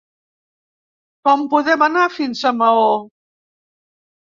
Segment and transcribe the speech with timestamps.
[1.29, 2.91] Com podem anar fins a Maó?